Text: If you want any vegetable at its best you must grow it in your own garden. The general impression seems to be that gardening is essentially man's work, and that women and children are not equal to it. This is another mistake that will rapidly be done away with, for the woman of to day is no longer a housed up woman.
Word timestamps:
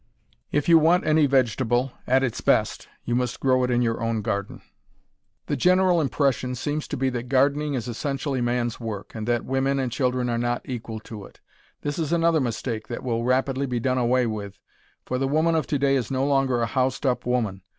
If 0.51 0.67
you 0.67 0.79
want 0.79 1.05
any 1.05 1.27
vegetable 1.27 1.91
at 2.07 2.23
its 2.23 2.41
best 2.41 2.87
you 3.05 3.13
must 3.13 3.39
grow 3.39 3.63
it 3.63 3.69
in 3.69 3.83
your 3.83 4.01
own 4.01 4.23
garden. 4.23 4.63
The 5.45 5.55
general 5.55 6.01
impression 6.01 6.55
seems 6.55 6.87
to 6.87 6.97
be 6.97 7.11
that 7.11 7.29
gardening 7.29 7.75
is 7.75 7.87
essentially 7.87 8.41
man's 8.41 8.79
work, 8.79 9.13
and 9.13 9.27
that 9.27 9.45
women 9.45 9.77
and 9.77 9.91
children 9.91 10.27
are 10.27 10.39
not 10.39 10.67
equal 10.67 10.99
to 11.01 11.25
it. 11.25 11.39
This 11.83 11.99
is 11.99 12.11
another 12.11 12.39
mistake 12.41 12.87
that 12.87 13.03
will 13.03 13.23
rapidly 13.23 13.67
be 13.67 13.79
done 13.79 13.99
away 13.99 14.25
with, 14.25 14.57
for 15.05 15.19
the 15.19 15.27
woman 15.27 15.53
of 15.53 15.67
to 15.67 15.77
day 15.77 15.95
is 15.95 16.09
no 16.09 16.25
longer 16.25 16.61
a 16.61 16.65
housed 16.65 17.05
up 17.05 17.27
woman. 17.27 17.61